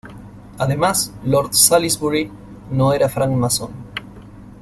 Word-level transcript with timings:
Además, 0.57 1.13
Lord 1.25 1.53
Salisbury 1.53 2.27
no 2.71 2.91
era 2.91 3.07
francmasón. 3.07 3.69